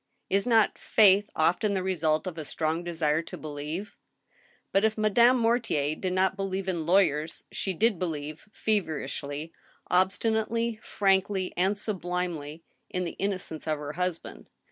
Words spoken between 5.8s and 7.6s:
did not believe in lawyers